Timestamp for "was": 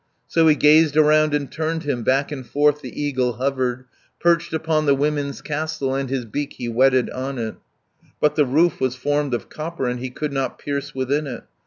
8.81-8.95